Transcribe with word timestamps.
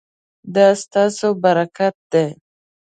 دا 0.55 0.67
ستاسو 0.83 1.27
برکت 1.43 1.95
دی 2.11 2.25